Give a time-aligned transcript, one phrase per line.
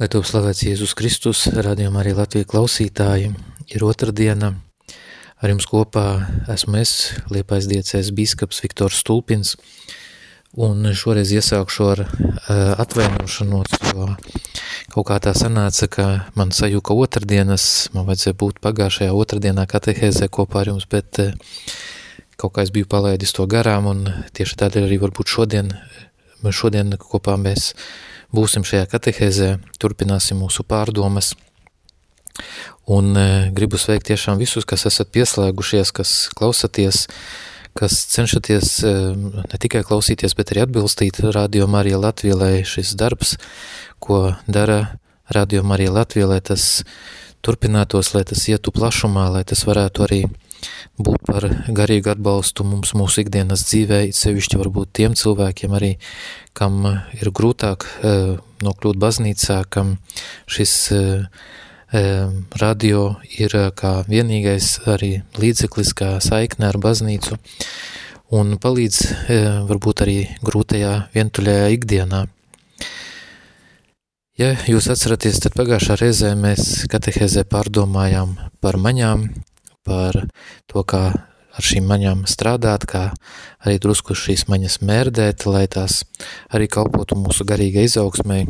[0.00, 3.34] Lai top slavēts Jēzus Kristus, radījumā arī Latvijas klausītāji,
[3.68, 4.54] ir otrdiena.
[5.36, 6.04] Ar jums kopā
[6.48, 6.92] esmu es,
[7.28, 9.58] Liepais diecēs bīskaps Viktors Stulpins,
[10.56, 12.14] un šoreiz iesākšu ar uh,
[12.80, 14.08] atvainošanos, jo
[14.96, 20.62] kaut kā tā sanāca, ka man sajūka otrdienas, man vajadzēja būt pagājušajā otrdienā katehēzē kopā
[20.62, 21.34] ar jums, bet uh,
[22.40, 25.74] kaut kā es biju palaidis to garām, un tieši tādēļ arī varbūt šodien,
[26.48, 27.74] šodien kopā mēs
[28.34, 29.50] būsim šajā katehēzē,
[29.82, 31.34] turpināsim mūsu pārdomas.
[32.90, 37.04] Un e, gribu sveikt tiešām visus, kas esat pieslēgušies, kas klausaties,
[37.78, 38.92] kas cenšaties e,
[39.52, 43.36] ne tikai klausīties, bet arī atbilstīt Radio Marija Latvija, lai šis darbs,
[44.02, 44.96] ko dara
[45.30, 46.82] Radio Marija Latvija, lai tas
[47.46, 50.22] turpinātos, lai tas ietu plašumā, lai tas varētu arī
[51.06, 51.46] būt par
[51.76, 55.94] garīgu atbalstu mums mūsu ikdienas dzīvē, sevišķi varbūt tiem cilvēkiem arī,
[56.56, 56.84] kam
[57.16, 59.96] ir grūtāk uh, nokļūt baznīcā, kam
[60.50, 61.46] šis uh,
[62.60, 67.38] radio ir kā vienīgais arī līdzeklis, kā saikne ar baznīcu
[68.30, 69.00] un palīdz
[69.66, 72.20] varbūt arī grūtajā vientuļajā ikdienā.
[74.40, 79.26] Ja jūs atceraties, tad pagājušā reizē mēs katehēzē pārdomājām par maņām,
[79.90, 80.22] par
[80.70, 81.04] to, kā
[81.50, 83.10] ar šīm maņām strādāt, kā
[83.60, 86.04] arī drusku šīs maņas mērdēt, lai tās
[86.54, 88.44] arī kalpotu mūsu garīgai izaugsmai.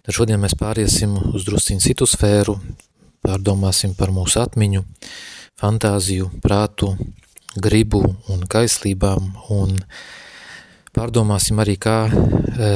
[0.00, 2.56] Tad šodien mēs pāriesim uz drusciņu citu sfēru,
[3.26, 4.86] pārdomāsim par mūsu atmiņu,
[5.60, 6.94] fantāziju, prātu,
[7.60, 9.76] gribu un kaislībām un
[10.96, 12.72] pārdomāsim arī, kā e,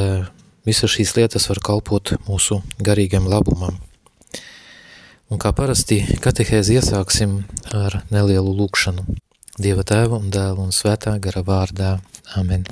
[0.67, 3.81] visas šīs lietas var kalpot mūsu garīgam labumam.
[5.33, 7.39] Un kā parasti katehēzi iesāksim
[7.73, 9.07] ar nelielu lūkšanu.
[9.57, 11.93] Dieva tēva un dēla un svētā gara vārdā.
[12.37, 12.67] Amen.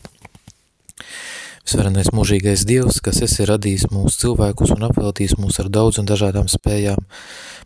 [1.62, 6.50] Visvarenais mūžīgais Dievs, kas esi radījis mūsu cilvēkus un apveltījis mūs ar daudz un dažādām
[6.50, 6.98] spējām,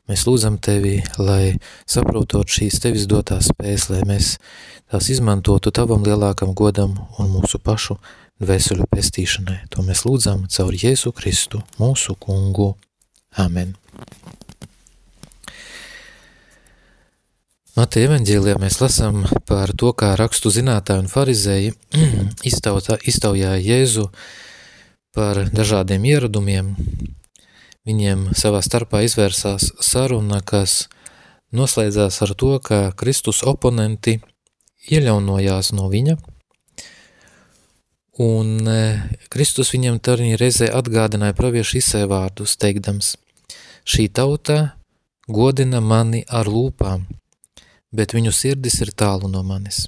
[0.06, 1.56] mēs lūdzam Tevi, lai
[1.88, 4.34] saprotot šīs Tevis dotās spējas, lai mēs
[4.92, 7.96] tās izmantotu Tavam lielākam godam un mūsu pašu
[8.44, 9.62] dvēseļu pestīšanai.
[9.72, 12.74] To mēs lūdzam caur Jēzu Kristu, mūsu kungu.
[13.40, 13.74] Amen.
[17.76, 21.74] Mateja evaņģēlijā mēs lasām par to, kā rakstu zinātāji un farizēji
[22.48, 24.06] iztautā, iztaujāja Jēzu
[25.12, 26.70] par dažādiem ieradumiem.
[27.84, 30.86] Viņiem savā starpā izvērsās saruna, kas
[31.52, 34.16] noslēdzās ar to, ka Kristus oponenti
[34.88, 36.16] ieļaunojās no viņa,
[38.24, 38.80] un e,
[39.28, 43.12] Kristus viņam tarņi reizē atgādināja praviešu izsēvārdus, teikdams,
[43.84, 44.58] šī tauta
[45.28, 47.04] godina mani ar lūpām,
[47.96, 49.86] bet viņu sirdis ir tālu no manis.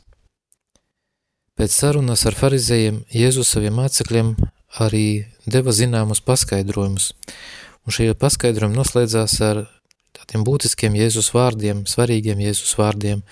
[1.58, 4.34] Pēc sarunas ar farizējiem Jēzus saviem mācekļiem
[4.84, 7.10] arī deva zināmus paskaidrojumus,
[7.82, 9.64] un šie paskaidrojumi noslēdzās ar
[10.14, 13.24] tādiem būtiskiem Jēzus vārdiem, svarīgiem Jēzus vārdiem,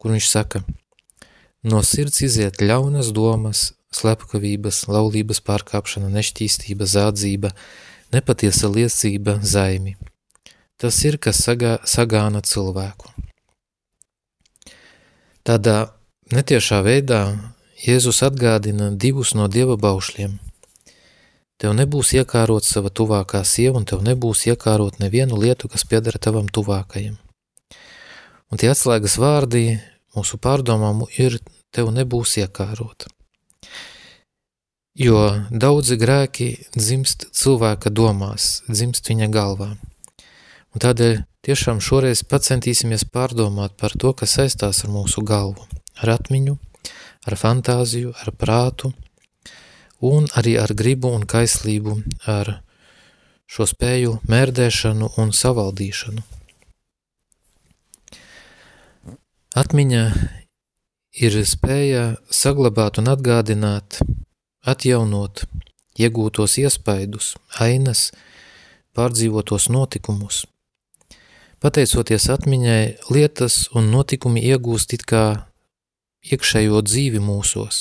[0.00, 0.62] kur viņš saka,
[1.68, 7.52] no sirds iziet ļaunas domas, slepkavības, laulības pārkāpšana, nešķīstība, zādzība,
[8.14, 9.96] nepatiesa liecība, zaimi.
[10.80, 13.12] Tas ir, kas sagā, sagāna cilvēku.
[15.44, 15.92] Tādā
[16.32, 17.20] netiešā veidā
[17.84, 20.38] Jēzus atgādina divus no Dieva baušļiem.
[21.60, 26.48] Tev nebūs iekārot sava tuvākā sieva, un tev nebūs iekārot nevienu lietu, kas piedara tavam
[26.48, 27.18] tuvākajam.
[28.48, 29.66] Un tie atslēgas vārdi
[30.16, 31.36] mūsu pārdomām ir
[31.76, 33.04] tev nebūs iekārot.
[34.96, 39.74] Jo daudzi grēki dzimst cilvēka domās, dzimst viņa galvā.
[40.72, 45.66] Un tādēļ tiešām šoreiz pacentīsimies pārdomāt par to, kas saistās ar mūsu galvu,
[46.00, 46.56] ar atmiņu,
[47.28, 48.92] ar fantāziju, ar prātu
[50.04, 52.58] un arī ar gribu un kaislību, ar
[53.44, 56.24] šo spēju mērdēšanu un savaldīšanu.
[59.54, 60.04] Atmiņa
[61.24, 64.00] ir spēja saglabāt un atgādināt,
[64.64, 65.44] atjaunot
[66.00, 68.08] iegūtos iespaidus, ainas,
[68.96, 70.42] pārdzīvotos notikumus–
[71.64, 75.48] Pateicoties atmiņai, lietas un notikumi iegūst it kā
[76.28, 77.78] iekšējo dzīvi mūsos.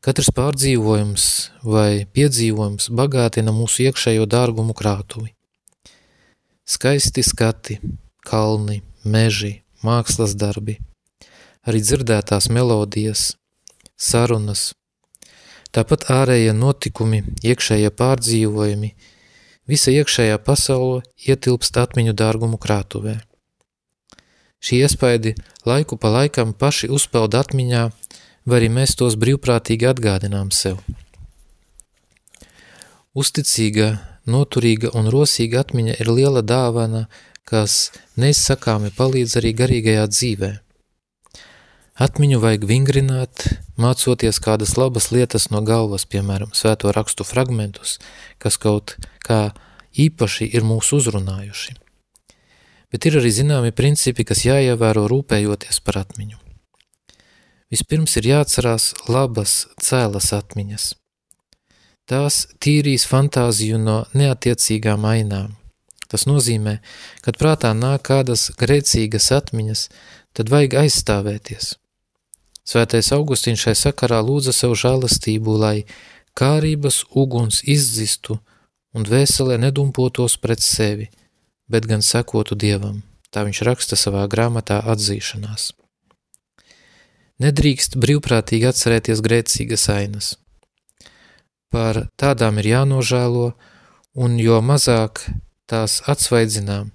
[0.00, 1.26] Katrs pārdzīvojums
[1.68, 5.34] vai piedzīvojums bagātina mūsu iekšējo dārgumu krātuvi.
[6.64, 7.76] Skaisti skati,
[8.24, 10.78] kalni, meži, mākslas darbi,
[11.68, 13.26] arī dzirdētās melodijas,
[14.00, 14.70] sarunas,
[15.76, 18.94] tāpat ārējie notikumi, iekšējie pārdzīvojumi–
[19.66, 23.16] Visa iekšējā pasaule ietilpst atmiņu dārgumu krātuvē.
[24.62, 25.34] Šī iespaidi
[25.66, 27.82] laiku pa laikam paši uzpeld atmiņā,
[28.46, 30.78] vai arī mēs tos brīvprātīgi atgādinām sev.
[33.16, 33.96] Uzticīga,
[34.30, 37.06] noturīga un rosīga atmiņa ir liela dāvana,
[37.46, 37.90] kas
[38.20, 40.50] neizsakāmi palīdz arī garīgajā dzīvē.
[41.96, 43.46] Atmiņu vajag vingrināt,
[43.80, 47.94] mācoties kādas labas lietas no galvas, piemēram, svēto rakstu fragmentus,
[48.36, 49.54] kas kaut kā
[49.96, 51.72] īpaši ir mūs uzrunājuši.
[52.92, 56.36] Bet ir arī zināmi principi, kas jāievēro rūpējoties par atmiņu.
[57.72, 60.90] Vispirms ir jāatcerās labas, cēlas atmiņas.
[62.04, 65.56] Tās tīrīs fantāziju no neatiecīgām ainām.
[66.12, 66.76] Tas nozīmē,
[67.24, 69.88] kad prātā nāk kādas grēcīgas atmiņas,
[70.36, 71.72] tad vajag aizstāvēties–
[72.66, 75.86] Svētais Augustīns šai sakarā lūdza sev žālastību, lai
[76.34, 78.40] kārības uguns izdzistu
[78.96, 81.06] un dvēselē nedumpotos pret sevi,
[81.70, 83.04] bet gan sekotu Dievam.
[83.30, 85.70] Tā viņš raksta savā grāmatā atzīšanās.
[87.42, 90.32] Nedrīkst brīvprātīgi atcerēties grēcīgas ainas.
[91.70, 93.50] Par tādām ir jānožēlo,
[94.16, 95.22] un jo mazāk
[95.70, 96.90] tās atsvaidzinām,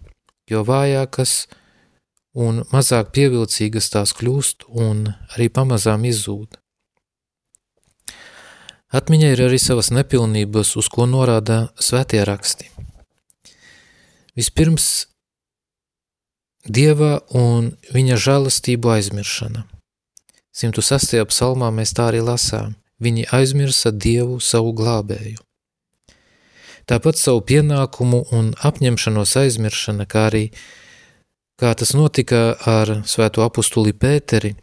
[0.51, 1.39] jo vājākas–
[2.33, 6.57] un mazāk pievilcīgas tās kļūst un arī pamazām izzūd.
[8.91, 12.67] Atmiņā ir arī savas nepilnības, uz ko norāda svētie raksti.
[14.35, 15.07] Vispirms
[16.61, 19.63] Dieva un viņa žēlastību aizmiršana.
[20.53, 21.15] 106.
[21.31, 22.75] psalmā mēs tā arī lasām.
[23.01, 25.39] Viņi aizmirsa Dievu savu glābēju.
[26.85, 30.43] Tāpat savu pienākumu un apņemšanos aizmiršana, kā arī
[31.61, 34.55] kā tas notika ar svēto apustuli Pēteri,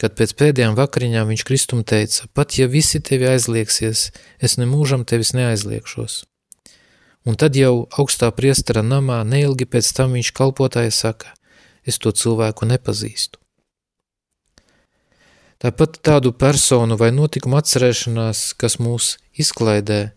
[0.00, 4.08] kad pēc pēdējām vakariņām viņš Kristum teica, pat ja visi tevi aizlieksies,
[4.40, 6.22] es nemūžam tevis neaizliekšos.
[7.28, 11.34] Un tad jau augstā priestara namā neilgi pēc tam viņš kalpotāja saka,
[11.84, 13.40] es to cilvēku nepazīstu.
[15.60, 20.12] Tāpat tādu personu vai notikumu atcerēšanās, kas mūs izklaidē,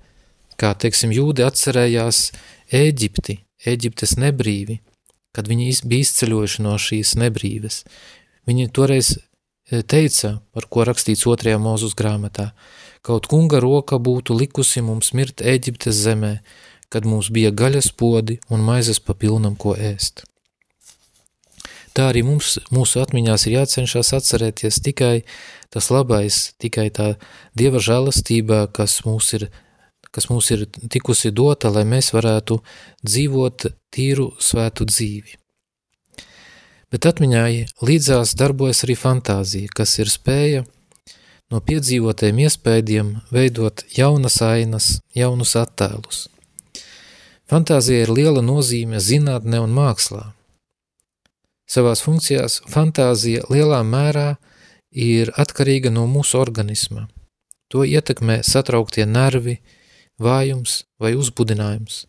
[0.60, 2.30] kā, teiksim, jūdi atcerējās
[2.76, 3.40] Ēģipti,
[3.72, 4.82] Ēģiptes nebrīvi,
[5.36, 7.84] kad viņi bija izceļojuši no šīs nebrīves.
[8.50, 12.52] Viņi toreiz e, teica, par ko rakstīts otrajā mūzus grāmatā,
[13.06, 16.40] kaut kunga roka būtu likusi mums mirt Eģiptes zemē,
[16.90, 20.26] kad mums bija gaļas podi un maizes pa pilnam, ko ēst.
[21.94, 25.24] Tā arī mums, mūsu atmiņās ir jācenšas atcerēties tikai
[25.74, 27.16] tas labais, tikai tā
[27.58, 29.50] Dieva žēlastība, kas mūs ir
[30.12, 32.60] kas mums ir tikusi dota, lai mēs varētu
[33.06, 35.38] dzīvot tīru svētu dzīvi.
[36.90, 37.54] Bet atmiņai
[37.86, 40.66] līdzās darbojas arī fantāzija, kas ir spēja
[41.54, 46.28] no piedzīvotiem iespējiem veidot jaunas ainas, jaunus attēlus.
[47.50, 50.32] Fantāzija ir liela nozīme zinātnē un mākslā.
[51.70, 54.36] Savās funkcijās fantāzija lielā mērā
[54.90, 57.08] ir atkarīga no mūsu organisma.
[57.70, 59.60] To ietekmē satrauktie nervi,
[60.20, 62.06] vājums vai uzbudinājums.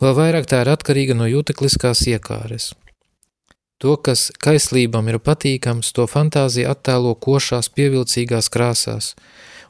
[0.00, 2.72] Vēl vairāk tā ir atkarīga no jūtekliskās iekāres.
[3.80, 9.12] To, kas kaislībam ir patīkams, to fantāzija attēlo košās pievilcīgās krāsās,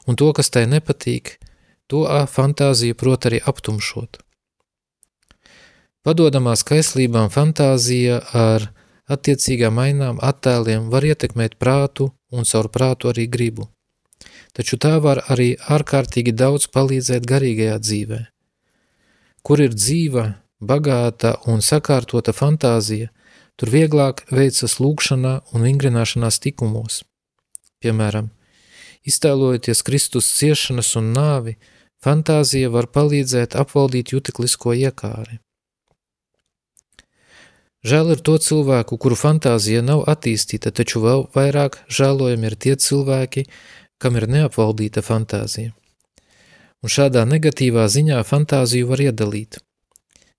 [0.07, 1.35] un to, kas tai nepatīk,
[1.91, 4.21] to fantāzija prot arī aptumšot.
[6.07, 8.69] Padodamās kaislībām fantāzija ar
[9.11, 13.67] attiecīgām ainām attēliem var ietekmēt prātu un caur prātu arī gribu
[14.53, 18.19] taču tā var arī ārkārtīgi daudz palīdzēt garīgajā dzīvē.
[19.43, 20.25] Kur ir dzīva,
[20.59, 23.09] bagāta un sakārtota fantāzija,
[23.57, 27.01] tur vieglāk veicas lūkšanā un vingrināšanās tikumos.
[27.81, 28.29] Piemēram,
[29.07, 31.57] iztēlojoties Kristus ciešanas un nāvi,
[32.03, 35.39] fantāzija var palīdzēt apvaldīt juteklisko iekāri.
[37.87, 43.45] Žēl ir to cilvēku, kuru fantāzija nav attīstīta, taču vēl vairāk žēlojami ir tie cilvēki,
[44.01, 45.73] kam ir neapvaldīta fantāzija.
[46.83, 49.57] Un šādā negatīvā ziņā fantāziju var iedalīt.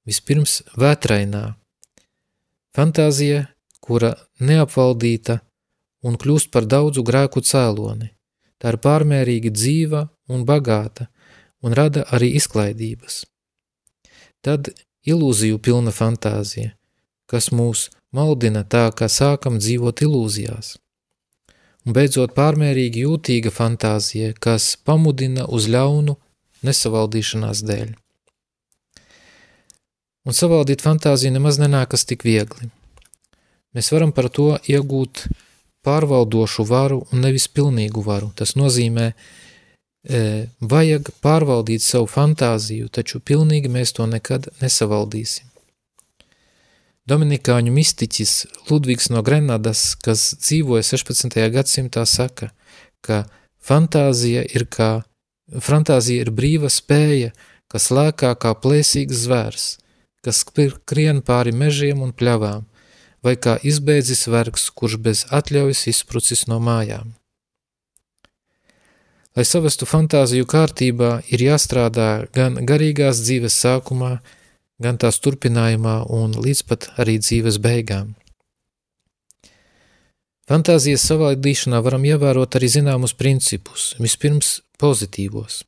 [0.07, 1.43] Vispirms vētrainā.
[2.77, 3.49] Fantāzija,
[3.83, 5.41] kura neapvaldīta
[6.07, 8.12] un kļūst par daudzu grēku cēloni.
[8.59, 11.09] Tā ir pārmērīgi dzīva un bagāta
[11.62, 13.25] un rada arī izklaidības.
[14.43, 14.71] Tad
[15.07, 16.75] ilūziju pilna fantāzija,
[17.27, 20.77] kas mūs maldina tā, ka sākam dzīvot ilūzijās
[21.87, 26.16] un beidzot pārmērīgi jūtīga fantāzija, kas pamudina uz ļaunu
[26.66, 27.94] nesavaldīšanās dēļ.
[30.28, 32.68] Un savaldīt fantāziju nemaz nenākas tik viegli.
[33.76, 35.28] Mēs varam par to iegūt
[35.87, 38.32] pārvaldošu varu un nevis pilnīgu varu.
[38.37, 40.23] Tas nozīmē, e,
[40.61, 45.47] vajag pārvaldīt savu fantāziju, taču pilnīgi mēs to nekad nesavaldīsim.
[47.09, 48.33] Dominikāņu mistiķis
[48.69, 51.38] Ludvigs no Grenadas, kas dzīvoja 16.
[51.55, 52.50] gadsimtā, saka,
[53.00, 53.23] ka
[53.65, 54.91] fantāzija ir kā,
[55.49, 57.33] fantāzija ir brīva spēja,
[57.73, 59.69] kas lēkā kā plēsīgs zvērs,
[60.25, 62.67] kas krien pāri mežiem un pļavām,
[63.25, 67.15] vai kā izbeidzis vergs, kurš bez atļaujas izprucis no mājām.
[69.37, 74.38] Lai savestu fantāziju kārtībā, ir jāstrādā gan garīgās dzīves sākumā, gan
[74.99, 78.14] tās turpinājumā un līdz pat arī dzīves beigām.
[80.49, 85.64] Fantāzijas savādīšanā varam ievērot arī zināmus principus, vispirms pozitīvos.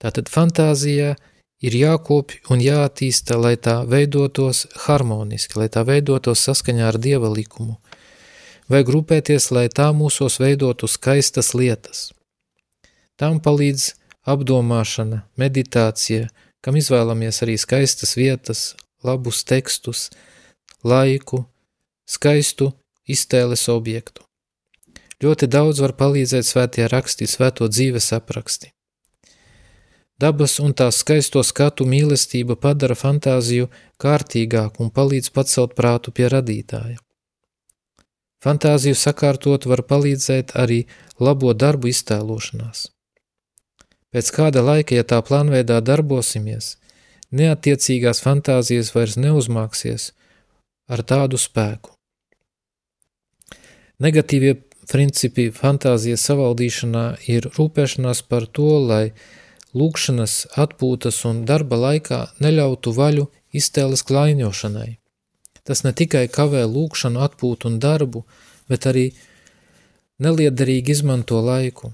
[0.00, 1.16] Tātad fantāzijā
[1.60, 7.76] ir jākopj un jāattīsta, lai tā veidotos harmoniski, lai tā veidotos saskaņā ar Dieva likumu,
[8.72, 12.10] vai grupēties, lai tā mūsos veidotu skaistas lietas.
[13.20, 13.92] Tām palīdz
[14.28, 16.30] apdomāšana, meditācija,
[16.66, 18.72] kam izvēlamies arī skaistas vietas,
[19.06, 20.08] labus tekstus,
[20.82, 21.44] laiku,
[22.10, 22.72] skaistu
[23.06, 24.24] iztēles objektu.
[25.22, 28.72] Ļoti daudz var palīdzēt svētie raksti, svēto dzīves apraksti.
[30.18, 33.70] Dabas un tās skaisto skatu mīlestība padara fantāziju
[34.02, 36.98] kārtīgāku un palīdz pacelt prātu pie radītāja.
[38.42, 40.82] Fantāziju sakārtot var palīdzēt arī
[41.22, 42.88] labo darbu iztēlošanās.
[44.16, 46.78] Pēc kāda laika, ja tā plānveidā darbosimies,
[47.36, 50.06] neatiecīgās fantāzijas vairs neuzmāksies
[50.88, 51.92] ar tādu spēku.
[54.00, 54.54] Negatīvie
[54.88, 59.02] principi fantāzijas savaldīšanā ir rūpēšanās par to, lai
[59.76, 63.28] lūkšanas, atpūtas un darba laikā neļautu vaļu
[63.60, 64.88] iztēles klaiņošanai.
[65.68, 68.24] Tas ne tikai kavē lūkšanu, atpūtu un darbu,
[68.64, 69.10] bet arī
[70.24, 71.92] neliederīgi izmanto laiku.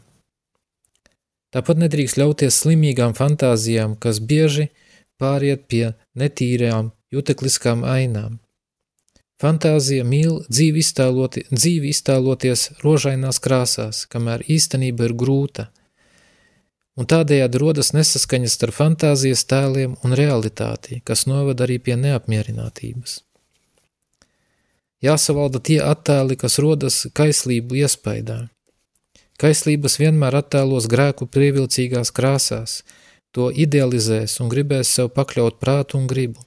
[1.52, 4.70] Tāpat nedrīkst ļauties slimīgām fantāzijām, kas bieži
[5.20, 8.38] pāriet pie netīrām jutekliskām ainām.
[9.42, 15.66] Fantāzija mīl dzīvi, iztēloti, dzīvi iztēloties rožainās krāsās, kamēr īstenība ir grūta,
[16.96, 23.18] un tādējādi rodas nesaskaņas starp fantāzijas tēliem un realitāti, kas noved arī pie neapmierinātības.
[25.02, 28.44] Jāsavalda tie attēli, kas rodas kaislību iespaidā.
[29.42, 32.82] Kaislības vienmēr attēlos grēku prievilcīgās krāsās,
[33.34, 36.38] to idealizēs un gribēs sev pakļaut prātu un gribu.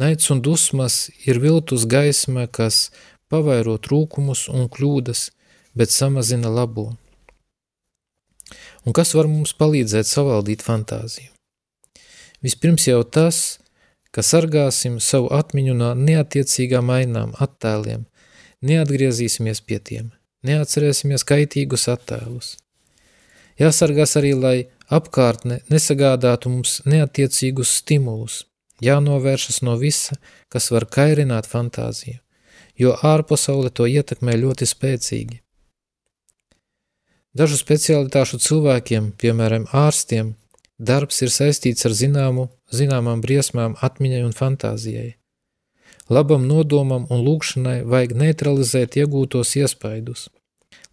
[0.00, 2.88] Naids un dusmas ir viltus gaisma, kas
[3.28, 5.26] pavairo trūkumus un kļūdas,
[5.76, 6.94] bet samazina labo.
[8.86, 11.28] Un kas var mums palīdzēt savaldīt fantāziju?
[12.40, 13.58] Vispirms jau tas,
[14.16, 18.06] ka sargāsim savu atmiņu no neatiecīgām ainām, attēliem,
[18.64, 20.08] neatgriezīsimies pie tiem,
[20.46, 22.54] neatcerēsimies kaitīgus attēlus.
[23.60, 24.56] Jāsargās arī, lai
[24.88, 28.44] apkārtne nesagādātu mums neatiecīgus stimulus,
[28.80, 30.16] jānovēršas no visa,
[30.48, 32.18] kas var kairināt fantāziju,
[32.80, 35.40] jo ārpasaule to ietekmē ļoti spēcīgi.
[37.36, 40.34] Dažu specialitāšu cilvēkiem, piemēram, ārstiem,
[40.80, 45.19] darbs ir saistīts ar zināmu, zināmām briesmām atmiņai un fantāzijai.
[46.10, 50.26] Labam nodomam un lūkšanai vajag neutralizēt iegūtos iespaidus.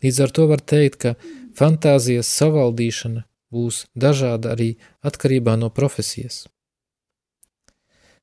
[0.03, 1.15] Līdz ar to var teikt, ka
[1.57, 6.45] fantāzijas savaldīšana būs dažāda arī atkarībā no profesijas.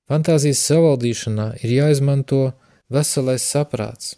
[0.07, 2.53] Fantāzijas savaldīšanā ir jāizmanto
[2.93, 4.15] veselais saprāts.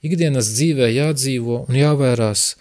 [0.00, 2.54] Ikdienas dzīvē jādzīvo un jāvērās,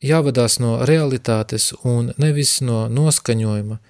[0.00, 3.80] jāvadās no realitātes un nevis no noskaņojuma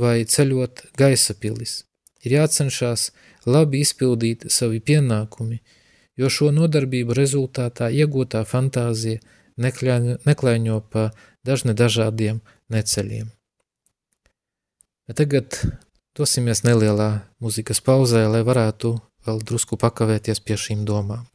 [0.00, 1.82] vai ceļot gaisa pilis.
[2.22, 3.10] Ir jācenšas
[3.46, 5.60] labi izpildīt savi pienākumi,
[6.16, 9.22] jo šo nodarbību rezultātā iegūtā fantāzija
[9.58, 11.08] neklaiņo pa
[11.44, 13.32] dažne dažādiem neceļiem.
[15.08, 15.58] Bet tagad
[16.12, 18.90] Dosimies nelielā muzikas pauzē, lai varētu
[19.24, 21.31] vēl drusku pakavēties pie šīm domām.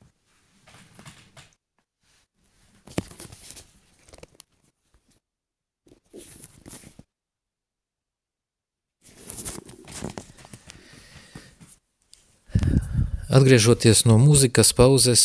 [13.27, 15.21] Atgriežoties no mūzikas pauzes,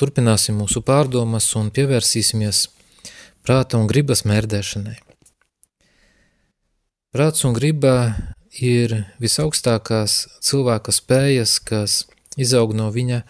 [0.00, 2.62] turpināsim mūsu pārdomas un pievērsīsimies
[3.44, 4.94] prāta un gribas mērdēšanai.
[7.12, 7.92] Prāts un griba
[8.56, 12.00] ir visaugstākās cilvēka spējas, kas
[12.40, 13.20] izaug no viņa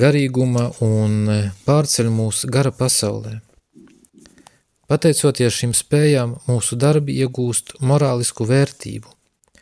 [0.00, 1.28] garīguma un
[1.68, 3.42] pārceļ mūs gara pasaulē.
[4.88, 9.12] Pateicoties šīm spējām, mūsu darbi iegūst morālisku vērtību,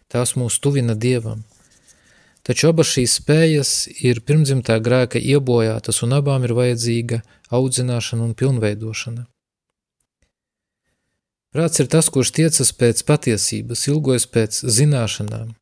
[0.07, 1.43] tās mūs tuvina Dievam.
[2.43, 3.73] Taču abas šīs spējas
[4.03, 7.21] ir pirmdzimtā grēka iebojātas un abām ir vajadzīga
[7.55, 9.29] audzināšana un pilnveidošana.
[11.53, 15.53] Prāts ir tas, kurš tiecas pēc patiesības, ilgojas pēc zināšanām.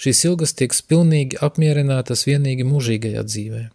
[0.00, 3.66] Šīs ilgas tiek pilnīgi apmierinātas vienīgi mūžīgajā dzīvē.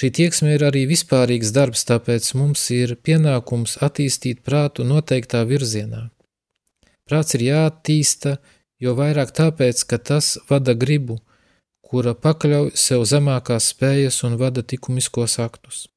[0.00, 6.08] Šī tieksme ir arī vispārīgs darbs, tāpēc mums ir pienākums attīstīt prātu noteiktā virzienā.
[7.08, 8.38] Prāts ir jāattīsta,
[8.80, 11.20] jo vairāk tāpēc, ka tas vada gribu,
[11.84, 15.88] kura pakļauj sev zemākās spējas un vada likumiskos aktus.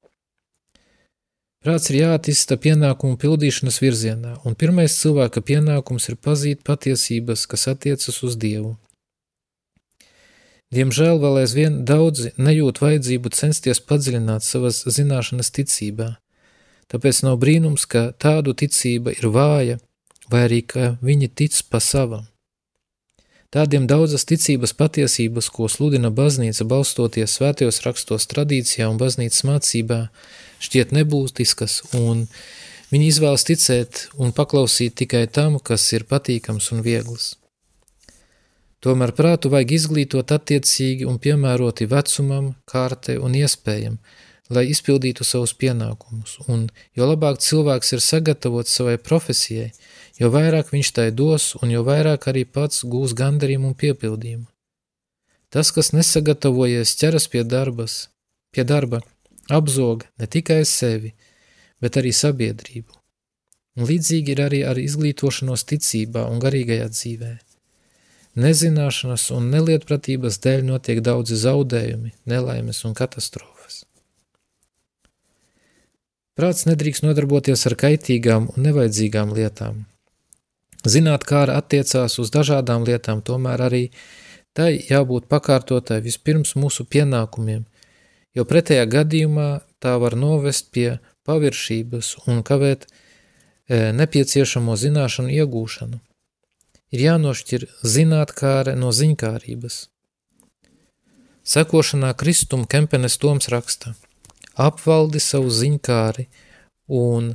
[1.64, 8.18] Prāts ir jāattīsta pienākumu pildīšanas virzienā, un pirmais cilvēka pienākums ir pazīt patiesības, kas attiecas
[8.28, 8.74] uz Dievu.
[10.74, 16.10] Diemžēl vēl aizvien daudzi nejūt vajadzību censties padziļināt savas zināšanas ticībā,
[16.92, 19.80] tāpēc nav brīnums, ka tādu ticība ir vāja,
[20.28, 22.26] vai arī ka viņi tic pa savam.
[23.54, 30.00] Tādiem daudzas ticības patiesības, ko sludina baznīca balstoties svētajos rakstos tradīcijā un baznīcas mācībā,
[30.64, 32.26] šķiet nebūtiskas, un
[32.90, 37.36] viņi izvēlas ticēt un paklausīt tikai tam, kas ir patīkams un viegls.
[38.84, 44.00] Tomēr prātu vajag izglītot attiecīgi un piemēroti vecumam, kārtai un iespējam,
[44.50, 49.70] lai izpildītu savus pienākumus, un jo labāk cilvēks ir sagatavots savai profesijai,
[50.20, 54.48] jo vairāk viņš tai dos un jo vairāk arī pats gūs gandarījumu un piepildījumu.
[55.54, 58.08] Tas, kas nesagatavojies ķeras pie darbas,
[58.54, 59.04] pie darba,
[59.50, 61.14] apzog ne tikai sevi,
[61.82, 62.90] bet arī sabiedrību.
[63.78, 67.32] Un līdzīgi ir arī ar izglītošanos ticībā un garīgajā dzīvē.
[68.44, 73.84] Nezināšanas un nelietpratības dēļ notiek daudzi zaudējumi, nelaimes un katastrofas.
[76.34, 79.84] Prāts nedrīkst nodarboties ar kaitīgām un nevajadzīgām lietām.
[80.84, 83.84] Zināt, kā attiecās uz dažādām lietām, tomēr arī
[84.54, 87.64] tai jābūt pakārtotai vispirms mūsu pienākumiem,
[88.36, 89.50] jo pretējā gadījumā
[89.80, 96.02] tā var novest pie paviršības un kavēt e, nepieciešamo zināšanu iegūšanu
[96.94, 99.78] ir jānošķir zinātkāre no ziņkārības.
[101.44, 103.96] Sekošanā Kristum Kempenes Toms raksta
[104.54, 106.28] apvaldi savu ziņkāri
[106.94, 107.34] un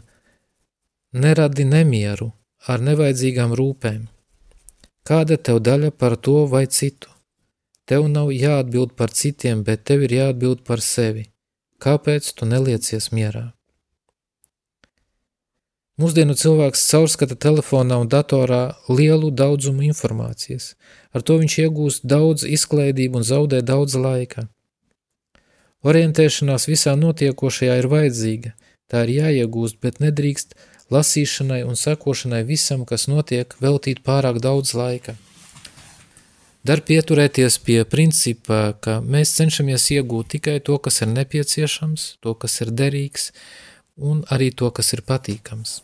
[1.12, 2.30] neradi nemieru
[2.66, 4.08] ar nevajadzīgām rūpēm.
[5.08, 7.12] Kāda tev daļa par to vai citu?
[7.88, 11.30] Tev nav jāatbild par citiem, bet tev ir jāatbild par sevi.
[11.80, 13.52] Kāpēc tu neliecies mierā?
[15.98, 20.76] Mūsdienu cilvēks caurskata telefonā un datorā lielu daudzumu informācijas.
[21.10, 24.44] Ar to viņš iegūst daudz izklaidību un zaudē daudz laika.
[25.82, 28.52] Orientēšanās visā notiekošajā ir vajadzīga,
[28.90, 30.54] tā ir jāiegūst, bet nedrīkst
[30.94, 35.16] lasīšanai un sekošanai visam, kas notiek, veltīt pārāk daudz laika.
[36.66, 42.60] Dar pieturēties pie principa, ka mēs cenšamies iegūt tikai to, kas ir nepieciešams, to, kas
[42.64, 43.30] ir derīgs,
[43.96, 45.78] un arī to, kas ir patīkams.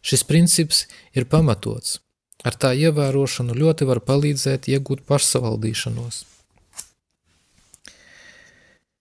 [0.00, 2.00] Šis princips ir pamatots.
[2.42, 6.24] Ar tā ievērošanu ļoti var palīdzēt iegūt pašsavaldīšanos.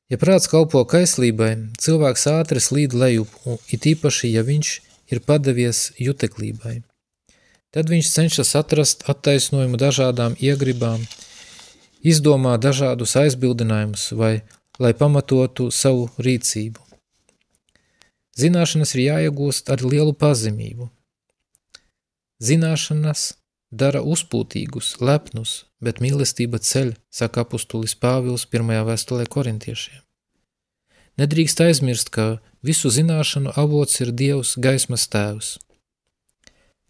[0.09, 3.29] Ja prāts kalpo kaislībai, cilvēks ātri slīd lejup,
[3.69, 4.71] it īpaši, ja viņš
[5.13, 6.79] ir padavies juteklībai.
[7.69, 11.03] Tad viņš cenšas atrast attaisnojumu dažādām iegribām,
[12.01, 14.39] izdomā dažādus aizbildinājumus vai
[14.81, 16.81] lai pamatotu savu rīcību.
[18.39, 20.87] Zināšanas ir jāiegūst ar lielu pazemību.
[22.41, 23.33] Zināšanas
[23.71, 30.01] dara uzpūtīgus, lepnus, bet mīlestība ceļ, saka apustulis Pāvils pirmajā vēstulē korintiešiem.
[31.19, 35.57] Nedrīkst aizmirst, ka visu zināšanu avots ir Dievs gaismas tēvs.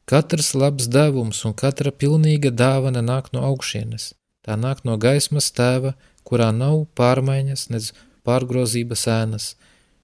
[0.10, 4.14] Katrs labs devums un katra pilnīga dāvana nāk no augšienes.
[4.46, 5.94] Tā nāk no gaismas tēva,
[6.26, 7.92] kurā nav pārmaiņas, nec
[8.26, 9.52] pārgrozības ēnas–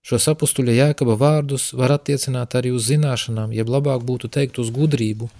[0.05, 5.31] Šos apustuļa jēkaba vārdus var attiecināt arī uz zināšanām, jeb labāk būtu teikt uz gudrību,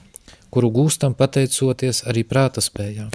[0.54, 3.12] kuru gūstam pateicoties arī prāta spējām.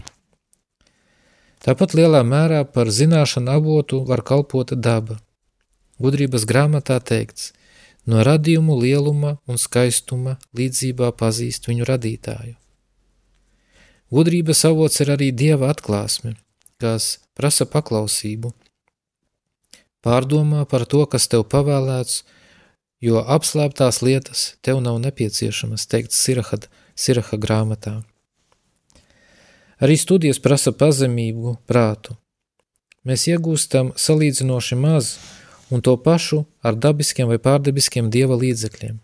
[1.60, 5.18] Tāpat lielā mērā par zināšanu avotu var kalpot daba.
[6.00, 7.52] Gudrības grāmatā teikts,
[8.08, 12.56] no radījumu lieluma un skaistuma līdzībā pazīst viņu radītāju.
[14.10, 16.34] Gudrības avots ir arī dieva atklāsme,
[16.80, 18.54] kas prasa paklausību–
[20.00, 22.22] Pārdomā par to, kas tev pavēlēts,
[23.04, 26.68] jo apslēptās lietas tev nav nepieciešamas, teikt Sirahad,
[27.00, 27.94] Siraha grāmatā.
[29.80, 32.16] Arī studijas prasa pazemību prātu.
[33.08, 35.14] Mēs iegūstam salīdzinoši maz
[35.72, 38.98] un to pašu ar dabiskiem vai pārdabiskiem dieva līdzekļiem.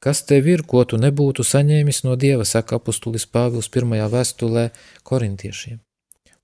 [0.00, 4.70] Kas tev ir, ko tu nebūtu saņēmis no dieva, saka apustulis Pāvils pirmajā vēstulē
[5.04, 5.84] korintiešiem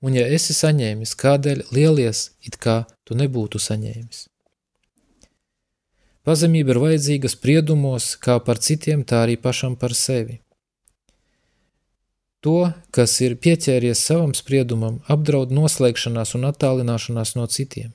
[0.00, 4.29] un ja esi saņēmis, kādēļ lielies, it kā tu nebūtu saņēmis.
[6.30, 10.36] Pazemība ir vajadzīga spriedumos, kā par citiem, tā arī pašam par sevi.
[12.46, 17.90] To, kas ir pieķēries savam spriedumam, apdraud noslēgšanās un attālināšanās no citiem.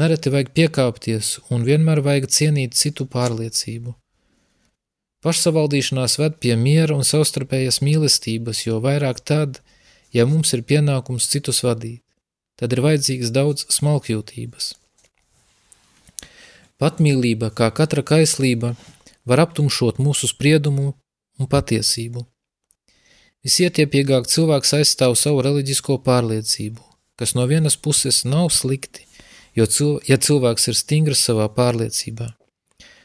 [0.00, 3.92] Nereti vajag piekāpties un vienmēr vajag cienīt citu pārliecību.
[5.20, 9.60] Pašsavaldīšanās ved pie miera un savstarpējas mīlestības, jo vairāk tad,
[10.16, 12.00] ja mums ir pienākums citus vadīt,
[12.56, 14.77] tad ir vajadzīgs daudz smalkjūtības.
[16.78, 18.76] Patmīlība, kā katra kaislība,
[19.26, 20.92] var aptumšot mūsu spriedumu
[21.38, 22.22] un patiesību.
[23.46, 26.80] Visietiepīgāk cilvēks aizstāv savu reliģisko pārliecību,
[27.18, 29.06] kas no vienas puses nav slikti,
[29.58, 32.30] jo cil, ja cilvēks ir stingrs savā pārliecībā,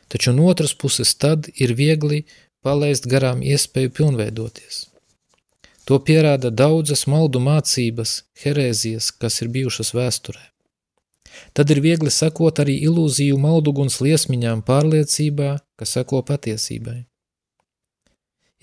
[0.09, 2.23] taču no otras puses tad ir viegli
[2.61, 4.87] palaist garām iespēju pilnveidoties.
[5.89, 10.52] To pierāda daudzas maldu mācības, herēzijas, kas ir bijušas vēsturē.
[11.53, 17.03] Tad ir viegli sekot arī ilūziju malduguns liesmiņām pārliecībā, ka seko patiesībai.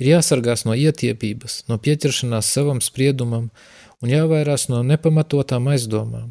[0.01, 3.51] Ir jāsargās no ietiepības, no pieķeršanās savam spriedumam
[4.01, 6.31] un jāvairās no nepamatotām aizdomām.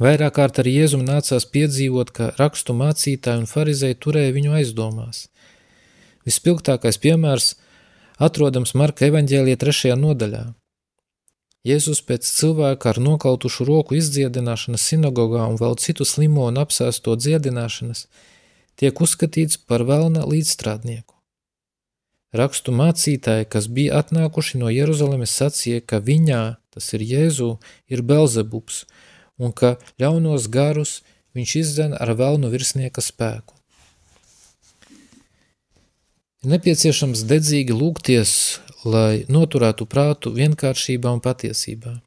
[0.00, 5.26] Vairāk kārt arī Jēzum nācās piedzīvot, ka rakstu mācītāji un farizēji turēja viņu aizdomās.
[6.24, 7.52] Vispilgtākais piemērs
[8.22, 10.46] atrodams Marka evaņģēlija trešajā nodaļā.
[11.62, 18.08] Jēzus pēc cilvēka ar nokautušu roku izdziedināšanas sinagogā un vēl citu slimo un apsēsto dziedināšanas
[18.80, 21.14] tiek uzskatīts par velna līdzstrādnieku.
[22.34, 26.42] Rakstu mācītāji, kas bija atnākuši no Jeruzalemes, sacīja, ka viņā,
[26.74, 27.50] tas ir Jēzu,
[27.92, 28.86] ir Belzebups,
[29.38, 31.02] un ka ļaunos garus
[31.36, 33.54] viņš izdzen ar velnu virsnieka spēku.
[36.42, 38.32] Ir nepieciešams dedzīgi lūgties,
[38.84, 42.00] lai noturētu prātu vienkāršībā un patiesībā.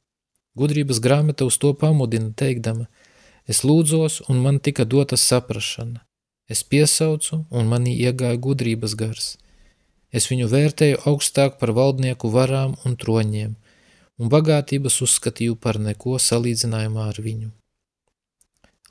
[0.55, 2.87] Gudrības grāmata uz to pamudina, teikdama,
[3.47, 6.03] es lūdzos, un man tika dota saprašana.
[6.47, 9.35] Es piesaucu, un manī iegāja gudrības gars.
[10.15, 13.55] Es viņu vērtēju augstāk par valdnieku varām un troņiem,
[14.19, 17.49] un bagātības uzskatīju par neko salīdzinājumā ar viņu.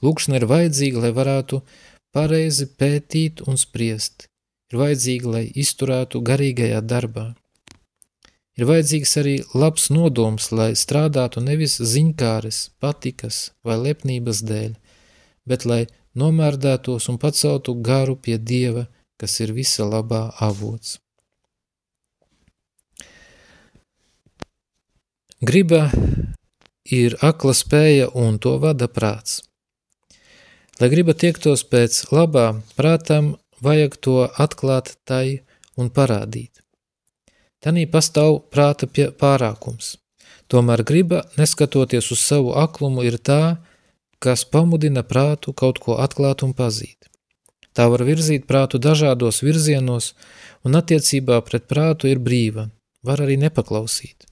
[0.05, 1.63] Lūkšana ir vajadzīga, lai varētu
[2.13, 4.29] pareizi pētīt un spriest.
[4.73, 7.33] Ir vajadzīga, lai izturētu garīgajā darbā.
[8.55, 14.77] Ir vajadzīgs arī labs nodoms, lai strādātu nevis ziņkāres, patikas vai lepnības dēļ,
[15.51, 15.81] bet lai
[16.15, 18.87] nomērdētos un paceltu garu pie Dieva,
[19.19, 21.01] kas ir visa labā avots.
[25.45, 25.89] Griba
[26.87, 29.43] ir akla spēja un to vada prāts.
[30.79, 32.47] Lai griba tiektos pēc labā,
[32.79, 35.43] prātam vajag to atklāt tai
[35.77, 36.54] un parādīt.
[37.65, 39.95] Tanī pastāv prāta pārākums.
[40.53, 43.57] Tomēr griba, neskatoties uz savu aklumu, ir tā,
[44.21, 47.09] kas pamudina prātu kaut ko atklāt un pazīt.
[47.75, 50.13] Tā var virzīt prātu dažādos virzienos,
[50.65, 52.69] un attiecībā pret prātu ir brīva,
[53.03, 54.29] var arī nepaklausīt.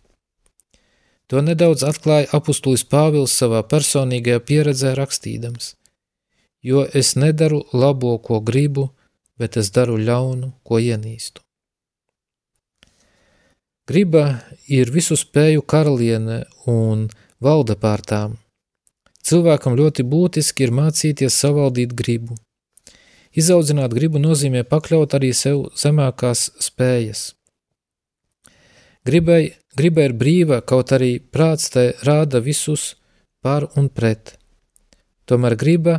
[1.33, 5.71] To nedaudz atklāja apustulis Pāvils savā personīgajā pieredzē rakstīdams.
[6.63, 8.91] Jo es nedaru labo, ko gribu,
[9.41, 11.41] bet es daru ļaunu, ko ienīstu.
[13.89, 14.25] Griba
[14.71, 17.09] ir visu spēju karaliene un
[17.43, 18.39] valda pār tām.
[19.23, 22.37] Cilvēkam ļoti būtiski ir mācīties savaldīt gribu.
[23.33, 27.33] Izaudzināt gribu nozīmē pakļaut arī sev zemākās spējas.
[29.07, 32.93] Gribai Griba ir brīva, kaut arī prāts tai rāda visus
[33.41, 34.35] par un pret.
[35.25, 35.95] Tomēr griba,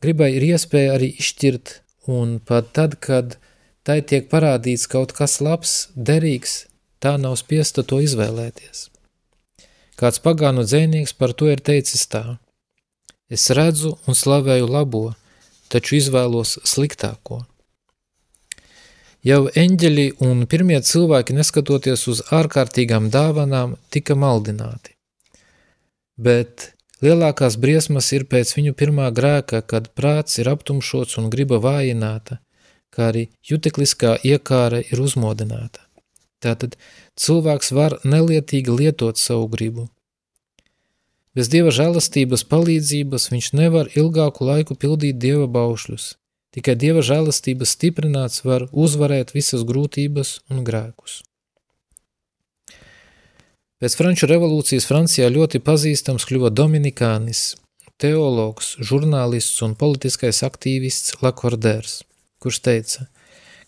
[0.00, 1.74] gribai ir iespēja arī izšķirt,
[2.08, 3.36] un pat tad, kad
[3.84, 6.71] tai tiek parādīts kaut kas labs, derīgs,
[7.02, 8.88] tā nav spiesta to izvēlēties.
[9.98, 12.24] Kāds pagānu dzēnieks par to ir teicis tā.
[13.32, 15.02] Es redzu un slavēju labo,
[15.72, 17.42] taču izvēlos sliktāko.
[19.22, 24.96] Jau eņģeļi un pirmie cilvēki, neskatoties uz ārkārtīgām dāvanām, tika maldināti.
[26.18, 26.72] Bet
[27.06, 32.40] lielākās briesmas ir pēc viņu pirmā grēka, kad prāts ir aptumšots un griba vājināta,
[32.90, 35.86] kā arī jutekliskā iekāra ir uzmodināta.
[36.42, 36.78] Tātad
[37.18, 39.88] cilvēks var nelietīgi lietot savu gribu.
[41.32, 46.10] Bez Dieva žēlastības palīdzības viņš nevar ilgāku laiku pildīt Dieva baušļus,
[46.52, 51.22] Tikai Dieva žēlastības stiprināts var uzvarēt visas grūtības un grēkus.
[53.80, 57.56] Pēc Franču revolūcijas Francijā ļoti pazīstams kļuva Dominikānis,
[57.96, 62.02] teologs, žurnālists un politiskais aktīvists Lakordērs,
[62.44, 63.08] kurš teica,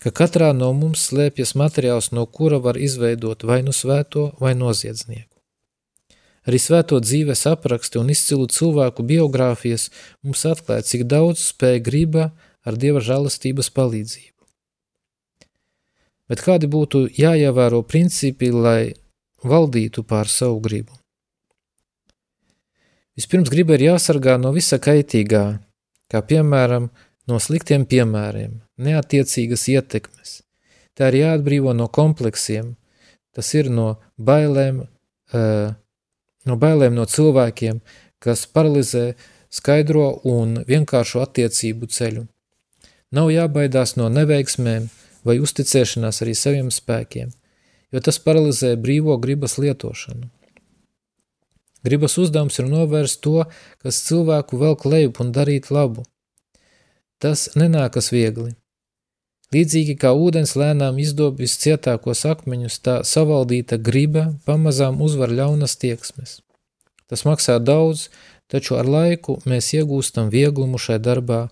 [0.04, 5.30] ka katrā no mums slēpjas materiāls, no kura var izveidot vai nu svēto vai noziedznieku.
[6.44, 9.88] Arī svēto dzīves apraksti un izcilu cilvēku biogrāfijas
[10.20, 12.26] mums atklāja, cik daudz spēja griba
[12.68, 14.44] ar Dieva žēlastības palīdzību.
[16.28, 18.92] Bet kādi būtu jāievēro principi, lai
[19.44, 20.92] valdītu pār savu gribu?
[23.16, 25.44] Vispirms griba ir jāsargā no visa kaitīgā,
[26.12, 26.90] kā piemēram
[27.30, 30.40] no sliktiem piemēriem, neatiecīgas ietekmes.
[30.94, 32.74] Tā ir jāatbrīvo no kompleksiem,
[33.34, 34.84] tas ir no bailēm,
[36.46, 37.80] no bailēm no cilvēkiem,
[38.22, 39.14] kas paralizē
[39.50, 42.26] skaidro un vienkāršo attiecību ceļu.
[43.14, 44.88] Nav jābaidās no neveiksmēm
[45.26, 47.30] vai uzticēšanās arī saviem spēkiem,
[47.94, 50.30] jo tas paralizē brīvo gribas lietošanu.
[51.84, 53.44] Gribas uzdevums ir novērst to,
[53.84, 56.06] kas cilvēku velk lejup un darīt labu.
[57.20, 58.54] Tas nenākas viegli.
[59.54, 66.40] Līdzīgi kā ūdens lēnām izdob viscietākos akmeņus, tā savaldīta griba pamazām uzvar ļaunas tieksmes.
[67.06, 68.08] Tas maksā daudz,
[68.50, 71.44] taču ar laiku mēs iegūstam vieglumu šai darbā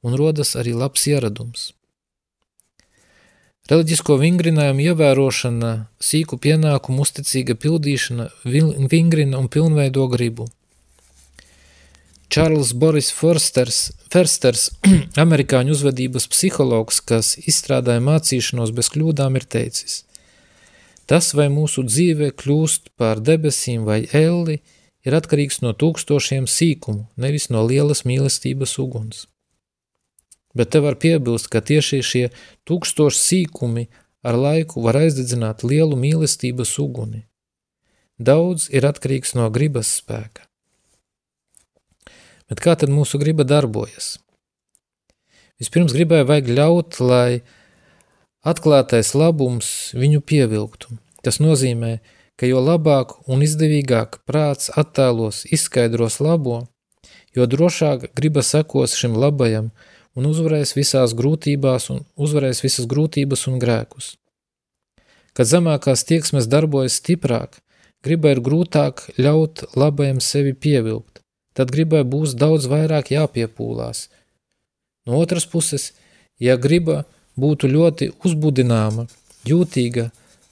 [0.00, 1.66] un rodas arī labs ieradums.
[3.70, 10.48] Reliģisko vingrinājumu ievērošana, sīku pienākumu uzticīga pildīšana vingrina un pilnveido gribu–
[12.30, 14.68] Čārls Boris Forsters, Fersters,
[15.24, 20.04] amerikāņu uzvedības psihologs, kas izstrādāja mācīšanos bez kļūdām, ir teicis:
[21.10, 24.60] Tas, vai mūsu dzīve kļūst par debesīm vai elli,
[25.02, 29.24] ir atkarīgs no tūkstošiem sīkumu, nevis no lielas mīlestības uguns.
[30.54, 32.22] Bet te var piebilst, ka tieši šie
[32.70, 33.88] tūkstoši sīkumi
[34.22, 37.24] ar laiku var aizdedzināt lielu mīlestības uguni.
[38.22, 40.46] Daudz ir atkarīgs no gribas spēka.
[42.50, 44.16] Bet kā tad mūsu griba darbojas?
[45.60, 47.42] Vispirms gribēja vajag ļaut, lai
[48.42, 50.96] atklātais labums viņu pievilktu.
[51.22, 51.98] Tas nozīmē,
[52.40, 56.64] ka jo labāk un izdevīgāk prāts attēlos izskaidros labo,
[57.36, 59.70] jo drošāk griba sekos šim labajam
[60.16, 64.16] un uzvarēs visās grūtībās un uzvarēs visas grūtības un grēkus.
[65.36, 67.60] Kad zemākās tieksmes darbojas stiprāk,
[68.02, 71.20] griba ir grūtāk ļaut labajam sevi pievilkt
[71.60, 74.06] tad gribai būs daudz vairāk jāpiepūlās.
[75.04, 75.90] No otras puses,
[76.40, 77.02] ja griba
[77.36, 79.04] būtu ļoti uzbudināma,
[79.44, 80.06] jūtīga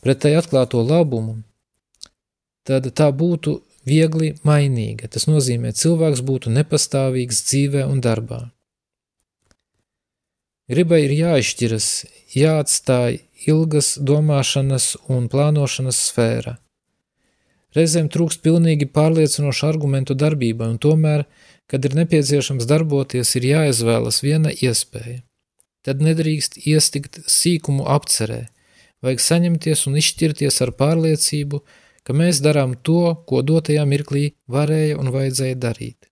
[0.05, 1.39] pret tai atklāto labumu,
[2.69, 3.57] tad tā būtu
[3.89, 5.09] viegli mainīga.
[5.09, 8.43] Tas nozīmē, cilvēks būtu nepastāvīgs dzīvē un darbā.
[10.69, 11.89] Gribai ir jāizšķiras,
[12.37, 16.59] jāatstāj ilgas domāšanas un plānošanas sfēra–
[17.77, 21.27] Reizēm trūkst pilnīgi pārliecinošu argumentu darbībai, un tomēr,
[21.69, 25.21] kad ir nepieciešams darboties, ir jāizvēlas viena iespēja.
[25.85, 28.47] Tad nedrīkst iestikt sīkumu apcerē,
[29.05, 31.63] vajag saņemties un izšķirties ar pārliecību,
[32.09, 36.09] ka mēs darām to, ko dotajā mirklī varēja un vajadzēja darīt.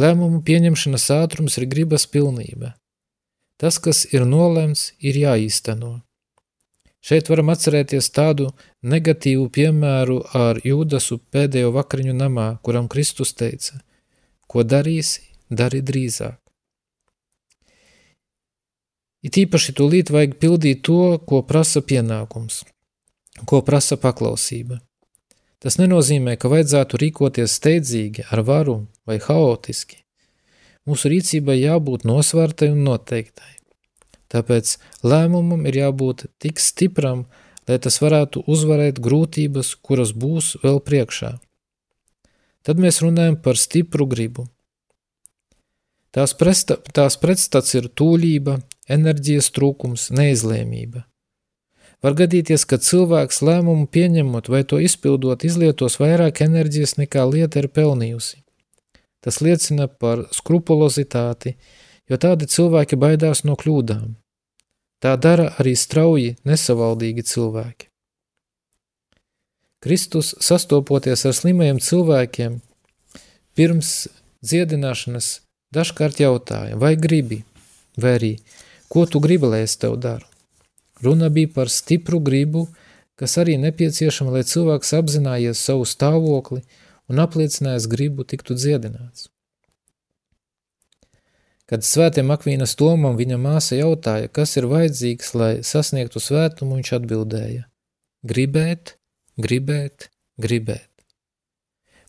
[0.00, 2.74] Lēmumu pieņemšanas ātrums ir gribas pilnība.
[3.60, 5.98] Tas, kas ir nolemts, ir jāīsteno.
[7.00, 8.50] Šeit varam atcerēties tādu
[8.84, 13.80] negatīvu piemēru ar Jūdasu pēdējo vakariņu namā, kuram Kristus teica,
[14.46, 16.36] ko darīsi, dari drīzāk.
[19.20, 22.62] It īpaši tūlīt vajag pildīt to, ko prasa pienākums,
[23.44, 24.80] ko prasa paklausība.
[25.60, 29.98] Tas nenozīmē, ka vajadzētu rīkoties steidzīgi, ar varu vai haotiski.
[30.88, 33.59] Mūsu rīcībai jābūt nosvērtai un noteiktai.
[34.30, 37.24] Tāpēc lēmumam ir jābūt tik stipram,
[37.68, 41.34] lai tas varētu uzvarēt grūtības, kuras būs vēl priekšā.
[42.66, 44.46] Tad mēs runājam par stipru gribu.
[46.10, 48.58] Tās, presta, tās pretstats ir tūlība,
[48.90, 51.04] enerģijas trūkums, neizlēmība.
[52.00, 57.68] Var gadīties, ka cilvēks lēmumu pieņemot vai to izpildot izlietos vairāk enerģijas nekā lieta ir
[57.68, 58.40] pelnījusi.
[59.20, 61.58] Tas liecina par skrupulozitāti,
[62.10, 64.16] jo tādi cilvēki baidās no kļūdām.
[65.00, 67.86] Tā dara arī strauji, nesavaldīgi cilvēki.
[69.80, 72.58] Kristus, sastopoties ar slimajiem cilvēkiem,
[73.56, 74.10] pirms
[74.44, 75.38] dziedināšanas
[75.72, 77.40] dažkārt jautāja, vai gribi,
[77.96, 78.34] vai arī,
[78.92, 80.26] ko tu gribi, lai es tev daru.
[81.00, 82.66] Runa bija par stipru gribu,
[83.16, 86.60] kas arī nepieciešama, lai cilvēks apzinājies savu stāvokli
[87.08, 89.30] un apliecinājis gribu tiktu dziedināts.
[91.70, 97.66] Kad svētiem Akvīnas Tomam viņa māsa jautāja, kas ir vajadzīgs, lai sasniegtu svētumu, viņš atbildēja–
[98.30, 98.96] gribēt,
[99.38, 100.08] gribēt,
[100.42, 100.88] gribēt.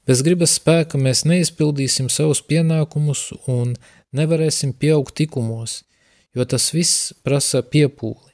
[0.10, 3.76] Bez gribas spēka mēs neizpildīsim savus pienākumus un
[4.18, 5.84] nevarēsim pieaugt tikumos,
[6.34, 8.34] jo tas viss prasa piepūli.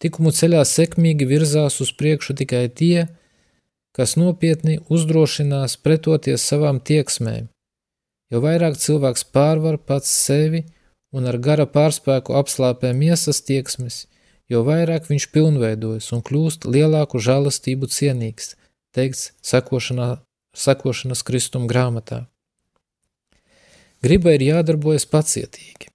[0.00, 3.06] Tikumu ceļā sekmīgi virzās uz priekšu tikai tie,
[3.94, 7.46] kas nopietni uzdrošinās pretoties savām tieksmēm,
[8.30, 10.64] Jo vairāk cilvēks pārvar pats sevi
[11.10, 14.04] un ar gara pārspēku apslāpē miesas tieksmes,
[14.50, 18.54] jo vairāk viņš pilnveidojas un kļūst lielāku žēlastību cienīgs,
[18.94, 20.20] teikts sekošanā
[20.56, 22.24] sekošanas kristuma grāmatā.
[24.02, 25.90] Griba ir jādarbojas pacietīgi.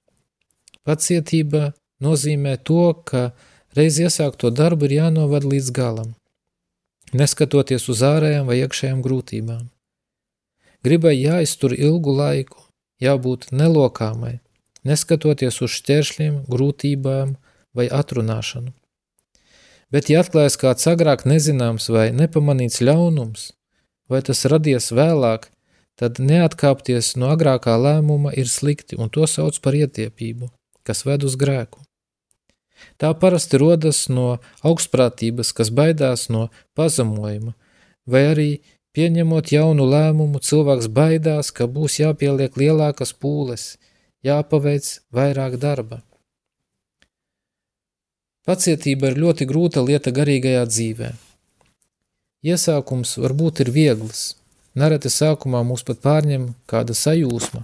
[0.86, 3.32] Pacietība nozīmē to, ka
[3.76, 6.14] reiz iesākto darbu ir jānovad līdz galam,
[7.14, 9.66] neskatoties uz ārējām vai iekšējām grūtībām.
[10.84, 12.60] Gribai jāiztur ilgu laiku,
[13.02, 14.40] jābūt nelokāmai,
[14.84, 17.36] neskatoties uz šķēršļiem, grūtībām
[17.76, 18.74] vai atrunāšanu.
[19.94, 23.52] Bet, ja atklājas kāds agrāk nezināms vai nepamanīts ļaunums,
[24.10, 25.50] vai tas radies vēlāk,
[25.96, 30.50] tad neatkāpties no agrākā lēmuma ir slikti, un to sauc par ietiepību,
[30.84, 31.86] kas ved uz grēku.
[33.00, 37.56] Tā parasti rodas no augstprātības, kas baidās no pazemojuma,
[38.06, 38.50] vai arī
[38.96, 43.76] pieņemot jaunu lēmumu, cilvēks baidās, ka būs jāpieliek lielākas pūles,
[44.24, 46.02] jāpaveic vairāk darba.
[48.46, 51.12] Pacietība ir ļoti grūta lieta garīgajā dzīvē.
[52.46, 54.36] Iesākums varbūt ir viegls,
[54.76, 57.62] Nereti sākumā mūs pat pārņem kāda sajūsma.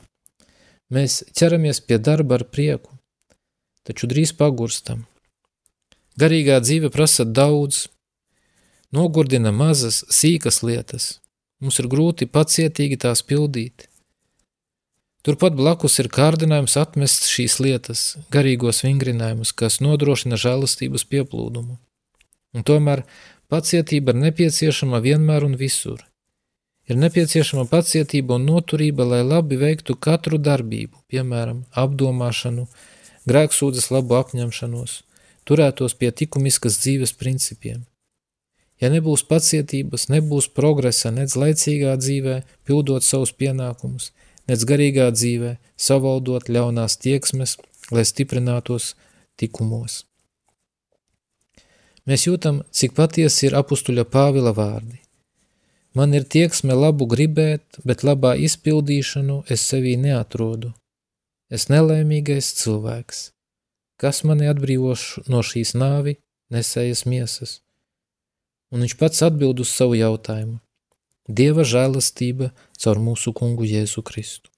[0.96, 2.94] Mēs ķeramies pie darba ar prieku,
[3.84, 5.04] taču drīz pagurstam.
[6.20, 7.90] Garīgā dzīve prasa daudz,
[8.92, 11.18] nogurdina mazas, sīkas lietas.
[11.62, 13.88] Mums ir grūti pacietīgi tās pildīt.
[15.22, 21.78] Turpat blakus ir kārdinājums atmest šīs lietas, garīgos vingrinājumus, kas nodrošina žēlastības pieplūdumu.
[22.58, 23.04] Un tomēr
[23.54, 26.02] pacietība ir nepieciešama vienmēr un visur.
[26.90, 32.66] Ir nepieciešama pacietība un noturība, lai labi veiktu katru darbību, piemēram, apdomāšanu,
[33.30, 34.98] grēksūdzes labu apņemšanos,
[35.46, 37.86] turētos pie likumiskas dzīves principiem.
[38.82, 44.10] Ja nebūs pacietības, nebūs progresa nec laicīgā dzīvē, pildot savus pienākumus,
[44.50, 47.60] nec garīgā dzīvē, savaldot ļaunās tieksmes,
[47.94, 48.96] lai stiprinātos
[49.38, 50.02] tikumos.
[52.10, 54.98] Mēs jūtam, cik patiesi ir apustuļa Pāvila vārdi.
[55.94, 60.72] Man ir tieksme labu gribēt, bet labā izpildīšanu es sevī neatrodu.
[61.52, 63.26] Es nelaimīgais cilvēks.
[64.02, 66.16] Kas mani atbrīvos no šīs nāvi,
[66.50, 67.60] nesējas miesas?
[68.72, 70.60] Un viņš pats atbild uz savu jautājumu.
[71.28, 74.50] Dieva žēlastība caur mūsu kungu Jēzu Kristu.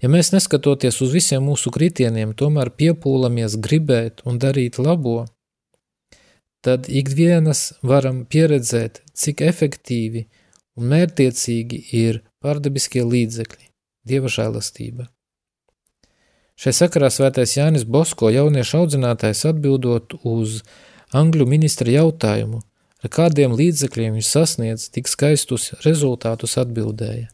[0.00, 5.26] Ja mēs neskatoties uz visiem mūsu kritieniem, tomēr piepūlamies gribēt un darīt labo,
[6.64, 10.24] tad ikdienas varam pieredzēt, cik efektīvi
[10.80, 13.66] un mērtiecīgi ir pārdabiskie līdzekļi,
[14.08, 15.10] dieva žēlastība.
[16.60, 20.62] Šai sakarā svētais Jānis Bosko jauniešu audzinātājs atbildot uz
[21.16, 22.60] angļu ministra jautājumu,
[23.02, 27.30] ar kādiem līdzekļiem viņš sasniedz tik skaistus rezultātus atbildēja.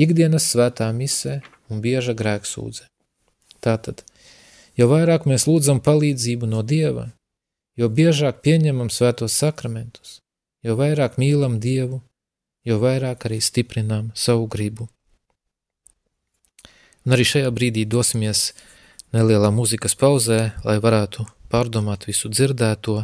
[0.00, 2.86] Ikdienas svētā misē un bieža grēksūdze.
[3.60, 4.04] Tātad,
[4.78, 7.10] jo vairāk mēs lūdzam palīdzību no Dieva,
[7.76, 10.20] jo biežāk pieņemam svētos sakramentus,
[10.64, 12.00] jo vairāk mīlam Dievu,
[12.64, 14.88] jo vairāk arī stiprinām savu gribu.
[17.06, 18.50] Un arī šajā brīdī dosimies
[19.16, 23.00] nelielā mūzikas pauzē, lai varētu pārdomāt visu dzirdēto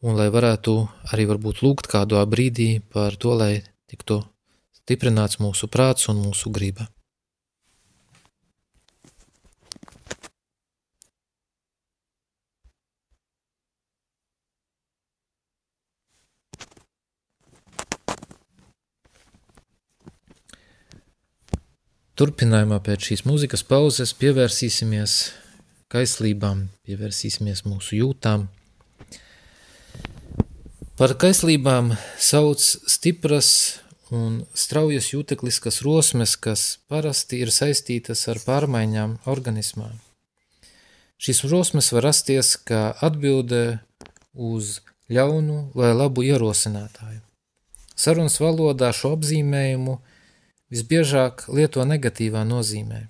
[0.00, 0.76] un lai varētu
[1.12, 4.22] arī varbūt lūgt kādā brīdī par to, lai tiktu
[4.80, 6.88] stiprināts mūsu prāts un mūsu griba.
[22.20, 25.12] Turpinājumā pēc šīs mūzikas pauzes pievērsīsimies
[25.90, 28.48] kaislībām, pievērsīsimies mūsu jūtām.
[31.00, 33.50] Par kaislībām sauc stipras
[34.12, 39.88] un straujas jūtekliskas rosmes, kas parasti ir saistītas ar pārmaiņām organismā.
[41.20, 43.80] Šīs rosmes var rasties kā atbilde
[44.34, 44.78] uz
[45.12, 47.20] ļaunu vai labu ierosinātāju.
[47.96, 49.98] Sarunas valodā šo apzīmējumu–
[50.70, 53.04] visbiežāk lieto negatīvā nozīmē.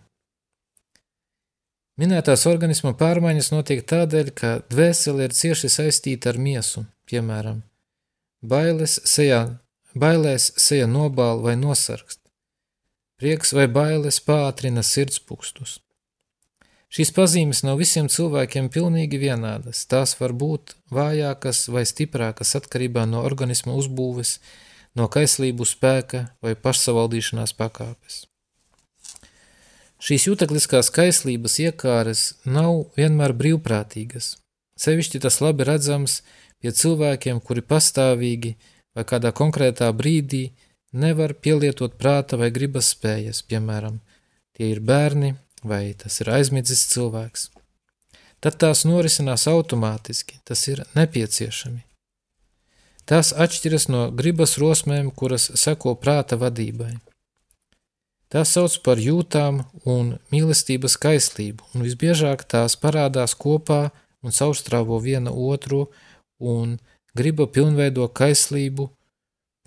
[2.01, 7.59] Minētās organisma pārmaiņas notiek tādēļ, ka dvēsele ir cieši saistīta ar miesu, piemēram,
[8.41, 9.41] bailes sejā,
[9.93, 12.23] bailēs seja nobāla vai nosarkst,
[13.21, 15.77] prieks vai bailes pātrina sirdspūkstus.
[16.89, 23.21] Šīs pazīmes nav visiem cilvēkiem pilnīgi vienādas, tās var būt vājākas vai stiprākas atkarībā no
[23.29, 24.39] organisma uzbūves,
[24.97, 28.25] no kaislību spēka vai pašsavaldīšanās pakāpes.
[30.01, 34.39] Šīs jūtekliskās kaislības iekāres nav vienmēr brīvprātīgas.
[34.81, 36.23] Sevišķi tas labi redzams
[36.61, 38.55] pie cilvēkiem, kuri pastāvīgi
[38.97, 40.47] vai kādā konkrētā brīdī
[40.97, 44.01] nevar pielietot prāta vai gribas spējas, piemēram,
[44.57, 45.35] tie ir bērni
[45.65, 47.51] vai tas ir aizmidzis cilvēks.
[48.41, 51.85] Tad tās norisinās automātiski, tas ir nepieciešami.
[53.05, 56.95] Tās atšķiras no gribas rosmēm, kuras seko prāta vadībai.
[58.31, 63.91] Tās sauc par jūtām un mīlestības kaislību, un visbiežāk tās parādās kopā
[64.23, 65.89] un caurstrāvo viena otru,
[66.39, 66.79] un
[67.17, 68.87] griba pilnveido kaislību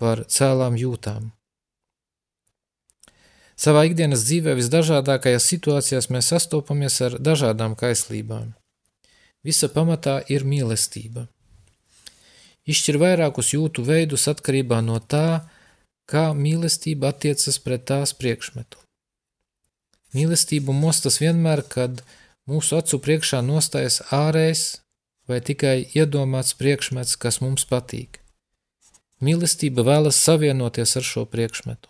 [0.00, 1.28] par cēlām jūtām.
[3.54, 8.54] Savā ikdienas dzīvē visdažādākajās situācijās mēs sastopamies ar dažādām kaislībām.
[9.44, 11.28] Visa pamatā ir mīlestība.
[12.64, 15.44] Izšķir vairākus jūtu veidus atkarībā no tā,
[16.10, 18.80] kā mīlestība attiecas pret tās priekšmetu.
[20.14, 22.04] Mīlestību mostas vienmēr, kad
[22.46, 24.64] mūsu acu priekšā nostājas ārējs
[25.28, 28.20] vai tikai iedomāts priekšmets, kas mums patīk.
[29.24, 31.88] Mīlestība vēlas savienoties ar šo priekšmetu.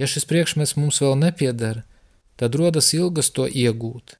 [0.00, 1.84] Ja šis priekšmets mums vēl nepieder,
[2.36, 4.18] tad rodas ilgas to iegūt.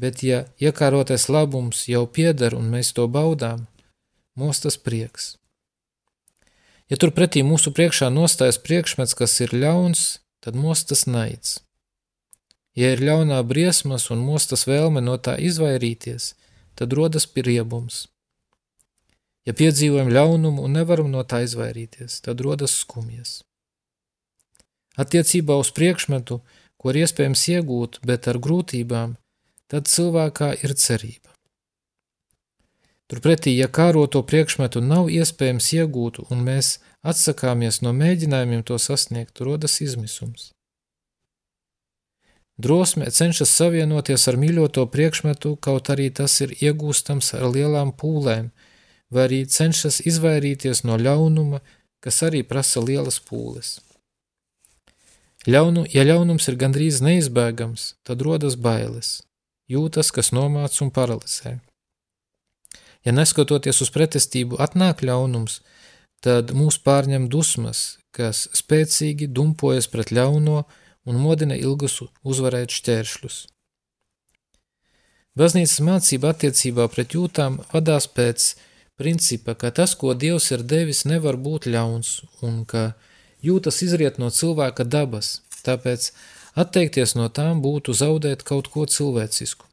[0.00, 3.66] Bet ja iekārotais labums jau pieder un mēs to baudām,
[4.34, 5.34] mostas prieks.
[6.92, 10.02] Ja turpretī mūsu priekšā nostājas priekšmets, kas ir ļauns,
[10.44, 11.60] tad mostas naids.
[12.76, 16.34] Ja ir ļaunā briesmas un mostas vēlme no tā izvairīties,
[16.76, 18.08] tad rodas riebums.
[19.48, 23.42] Ja piedzīvojam ļaunumu un nevaram no tā izvairīties, tad rodas skumjas.
[24.96, 26.40] Attiecībā uz priekšmetu,
[26.76, 29.16] ko ir iespējams iegūt, bet ar grūtībām,
[29.72, 31.23] tad cilvēkā ir cerība.
[33.10, 39.80] Turpretī, ja kāroto priekšmetu nav iespējams iegūt un mēs atsakāmies no mēģinājumiem to sasniegt, rodas
[39.84, 40.54] izmisums.
[42.56, 48.52] Drosme cenšas savienoties ar mīļoto priekšmetu, kaut arī tas ir iegūstams ar lielām pūlēm,
[49.10, 51.60] vai arī cenšas izvairīties no ļaunuma,
[52.00, 53.80] kas arī prasa lielas pūles.
[55.50, 59.18] Ļaunu, ja ļaunums ir gandrīz neizbēgams, tad rodas bailes,
[59.68, 61.58] jūtas, kas nomāc un paralizē.
[63.04, 65.60] Ja neskatoties uz pretestību atnāk ļaunums,
[66.24, 70.62] tad mūs pārņem dusmas, kas spēcīgi dumpojas pret ļauno
[71.04, 73.40] un modina ilgus uzvarēt šķēršļus.
[75.34, 78.54] Baznīcas mācība attiecībā pret jūtām vadās pēc
[78.96, 82.94] principa, ka tas, ko Dievs ir devis, nevar būt ļauns un ka
[83.42, 86.12] jūtas izriet no cilvēka dabas, tāpēc
[86.54, 89.66] atteikties no tām būtu zaudēt kaut ko cilvēcisku.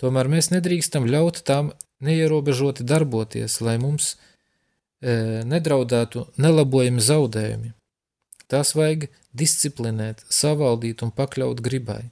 [0.00, 1.74] Tomēr mēs nedrīkstam ļaut tām
[2.04, 7.74] neierobežoti darboties, lai mums e, nedraudētu nelabojami zaudējumi.
[8.50, 12.08] Tās vajag disciplinēt, savaldīt un pakļaut gribai.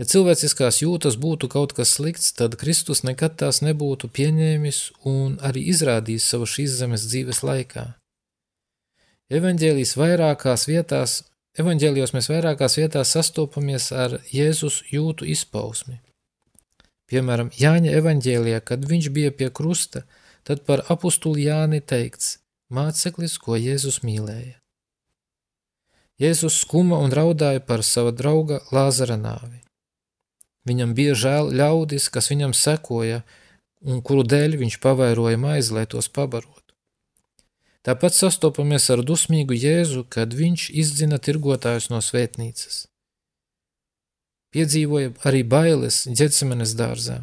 [0.00, 5.66] Ja cilvēciskās jūtas būtu kaut kas slikts, tad Kristus nekad tās nebūtu pieņēmis un arī
[5.74, 7.84] izrādījis savu šīs zemes dzīves laikā.
[9.32, 11.18] Evanģēlijas vairākās vietās,
[11.60, 16.00] evanģēlijos mēs vairākās vietās sastopamies ar Jēzus jūtu izpausmi.
[17.12, 20.06] Piemēram, Jāņa evanģēlijā, kad viņš bija pie krusta,
[20.48, 22.38] tad par apustuli Jāni teikts
[22.72, 24.56] māceklis, ko Jēzus mīlēja.
[26.22, 29.60] Jēzus skuma un raudāja par sava drauga Lāzara nāvi.
[30.68, 33.22] Viņam bija žēl ļaudis, kas viņam sekoja
[33.82, 36.62] un kuru dēļ viņš pavairoja maizi, lai tos pabarot.
[37.82, 42.86] Tāpat sastopamies ar dusmīgu Jēzu, kad viņš izdzina tirgotājus no svētnīcas.
[44.52, 47.22] Piedzīvoja arī bailes ģecemenes dārzā.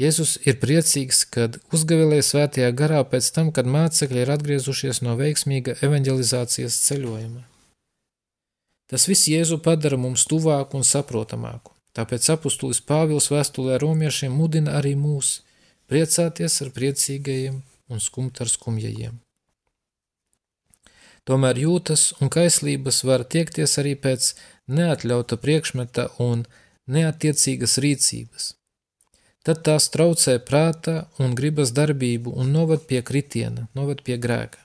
[0.00, 5.76] Jēzus ir priecīgs, kad uzgavilēja svētajā garā pēc tam, kad mācekļi ir atgriezušies no veiksmīga
[5.84, 7.44] evanģelizācijas ceļojuma.
[8.88, 11.76] Tas viss Jēzu padara mums tuvāku un saprotamāku.
[11.94, 15.42] Tāpēc apustulis Pāvils vēstulē romiešiem mudina arī mūs
[15.90, 19.18] priecāties ar priecīgajiem un skumt ar skumjajiem.
[21.28, 24.32] Tomēr jūtas un kaislības var tiekties arī pēc
[24.70, 26.46] neatļauta priekšmeta un
[26.90, 28.54] neatiecīgas rīcības.
[29.46, 34.60] Tad tās traucē prāta un gribas darbību un novad pie kritiena, novad pie grēka.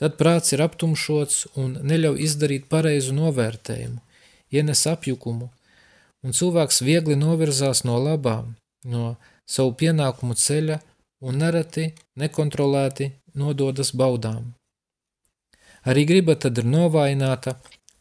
[0.00, 4.00] Tad prāts ir aptumšots un neļauj izdarīt pareizu novērtējumu,
[4.50, 5.50] ienes apjukumu,
[6.24, 8.56] un cilvēks viegli novirzās no labām,
[8.88, 9.14] no
[9.46, 10.80] savu pienākumu ceļa
[11.24, 14.52] un nereti nekontrolēti nododas baudām.
[15.84, 17.58] Arī griba tad ir novājināta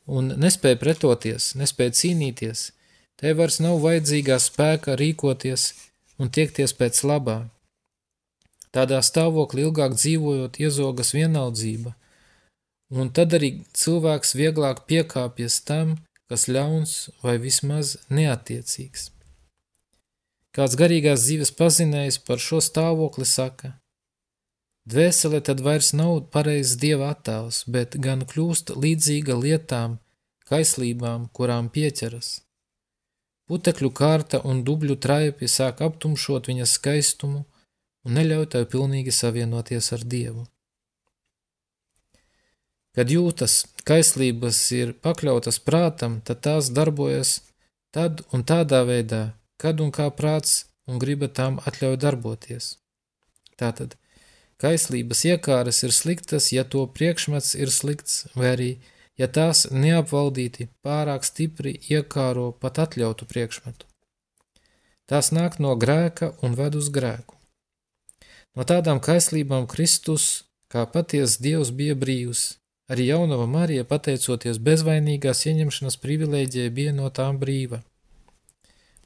[0.08, 2.72] un nespēja pretoties, nespēja cīnīties,
[3.20, 5.72] te vairs nav vajadzīgā spēka rīkoties
[6.20, 7.38] un tiekties pēc labā.
[8.74, 11.94] Tādā stāvoklī ilgāk dzīvojot iezogas vienaldzība,
[12.94, 15.98] un tad arī cilvēks vieglāk piekāpjas tam,
[16.30, 19.12] kas ļauns vai vismaz neatiecīgs.
[20.54, 23.74] Kāds garīgās dzīves pazinējs par šo stāvokli saka:
[24.84, 30.00] Dvēsele tad vairs nav pareizs dieva attēls, bet gan kļūst līdzīga lietām,
[30.50, 32.42] kaislībām, kurām pieķeras.
[33.48, 37.46] Putekļu kārta un dubļu traipi sāk aptumšot viņas skaistumu,
[38.04, 40.44] un neļauj tev pilnīgi savienoties ar Dievu.
[42.94, 47.40] Kad jūtas kaislības ir pakļautas prātam, tad tās darbojas
[47.96, 49.24] tad un tādā veidā,
[49.58, 52.70] kad un kā prāts un griba tām atļauj darboties.
[53.58, 53.96] Tātad,
[54.62, 58.72] kaislības iekāras ir sliktas, ja to priekšmets ir slikts, vai arī,
[59.18, 63.88] ja tās neapvaldīti pārāk stipri iekāro pat atļautu priekšmetu.
[65.10, 67.36] Tās nāk no grēka un ved uz grēku.
[68.56, 72.44] No tādām kaislībām Kristus, kā patiesa Dievs, bija brīvs.
[72.92, 77.82] Arī jaunava Marija, pateicoties bezvainīgās ieņemšanas privilēģijai, bija no tām brīva.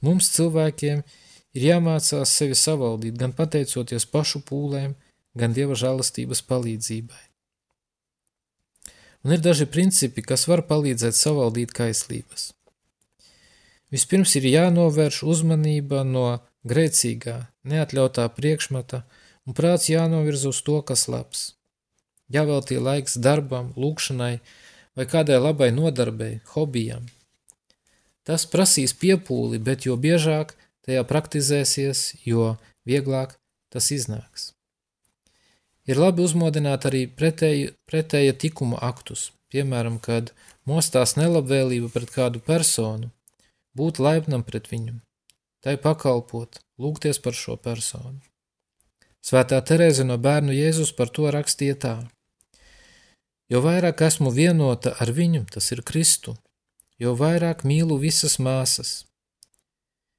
[0.01, 1.03] Mums cilvēkiem
[1.57, 4.95] ir jāmācās sevi savaldīt, gan pateicoties pašu pūlēm,
[5.37, 7.23] gan Dieva žēlastības palīdzībai.
[9.25, 12.51] Un ir daži principi, kas var palīdzēt savaldīt kaislības.
[13.91, 16.27] Vispirms ir jānovērš uzmanība no
[16.67, 19.03] grēcīgā, neatļautā priekšmeta
[19.47, 21.43] un prāts jānovirza uz to, kas labs.
[22.31, 24.33] Jāveltī laiks darbam, lūkšanai
[24.97, 27.07] vai kādai labai nodarbei, hobijam.
[28.27, 32.57] Tas prasīs piepūli, bet jo biežāk tajā praktizēsies, jo
[32.87, 33.37] vieglāk
[33.71, 34.56] tas iznāks.
[35.87, 40.33] Ir labi uzmodināt arī pretēja, pretēja tikuma aktus, piemēram, kad
[40.67, 43.11] mostās nelabvēlība pret kādu personu,
[43.77, 44.97] būt laipnam pret viņu,
[45.63, 48.19] tai pakalpot, lūgties par šo personu.
[49.23, 51.95] Svētā Terēze no bērnu Jēzus par to rakstīja tā.
[53.51, 56.35] Jo vairāk esmu vienota ar viņu, tas ir Kristu,
[56.99, 59.05] jo vairāk mīlu visas māsas.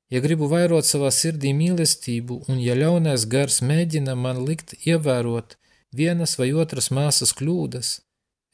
[0.09, 5.59] Ja gribu vairot savā sirdī mīlestību, un ja ļaunais gars mēģina man likt ievērot
[5.93, 7.91] vienas vai otras māsas kļūdas,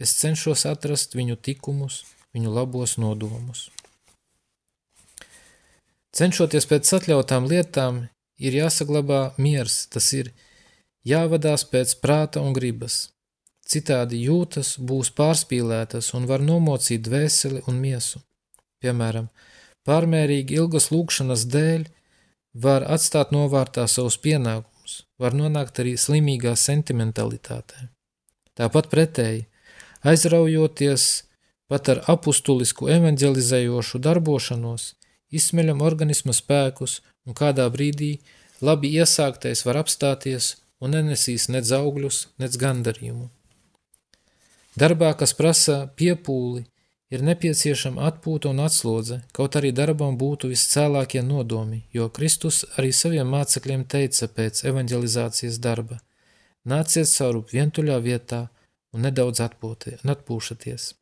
[0.02, 2.02] es cenšos atrast viņu tikumus,
[2.34, 3.68] viņu labos nodomus.
[6.14, 8.04] Cenšoties pēc atļautām lietām,
[8.38, 10.30] ir jāsaglabā miers, tas ir
[11.06, 13.10] jāvadās pēc prāta un gribas.
[13.64, 18.20] Citādi jūtas būs pārspīlētas un var nomocīt dvēseli un miesu.
[18.82, 19.30] Piemēram,
[19.88, 21.86] pārmērīgi ilgas lūkšanas dēļ
[22.54, 27.88] var atstāt novārtā savus pienākumus, var nonākt arī slimīgā sentimentalitātē.
[28.54, 29.46] Tāpat pretēji,
[30.06, 31.24] aizraujoties
[31.68, 34.92] pat ar apustulisku evanģelizējošu darbošanos,
[35.34, 38.18] izsmeļam organisma spēkus, un kādā brīdī
[38.62, 43.30] labi iesāktais var apstāties un nenesīs nec augļus, nec gandarījumu.
[44.78, 46.64] Darbā, kas prasa piepūli,
[47.14, 53.30] ir nepieciešama atpūta un atslodze, kaut arī darbam būtu viscēlākie nodomi, jo Kristus arī saviem
[53.32, 56.00] mācekļiem teica pēc evanģelizācijas darba–
[56.64, 58.48] nāciet saurup vientuļā vietā
[58.94, 60.92] un nedaudz atpūšaties.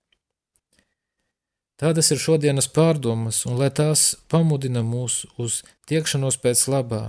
[1.82, 7.02] Tādas ir šodienas pārdomas, un lai tās pamudina mūs uz tiekšanos pēc labā,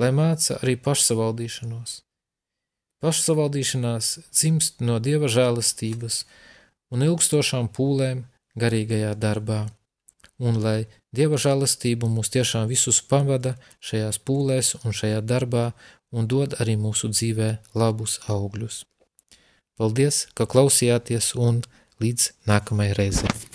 [0.00, 2.00] lai māca arī pašsavaldīšanos.
[3.04, 6.22] Pašsavaldīšanās dzimst no Dieva žēlastības
[6.94, 8.24] un ilgstošām pūlēm
[8.58, 9.64] garīgajā darbā,
[10.38, 13.54] un lai Dieva žēlastība mūs tiešām visus pavada
[13.86, 15.68] šajās pūlēs un šajā darbā
[16.10, 18.82] un dod arī mūsu dzīvē labus augļus.
[19.78, 21.62] Paldies, ka klausījāties un
[22.02, 23.53] līdz nākamajai reizei!